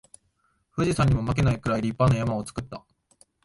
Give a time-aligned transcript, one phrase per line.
[0.75, 2.83] 富士山にも負けないくらい立派な山を作った